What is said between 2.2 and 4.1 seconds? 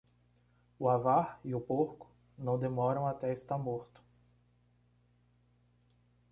não demoram até estar morto.